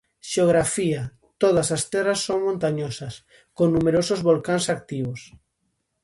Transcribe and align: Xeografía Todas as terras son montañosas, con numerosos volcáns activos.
Xeografía 0.31 1.01
Todas 1.43 1.67
as 1.77 1.83
terras 1.93 2.19
son 2.27 2.39
montañosas, 2.47 3.13
con 3.57 3.67
numerosos 3.75 4.19
volcáns 4.29 4.65
activos. 4.75 5.21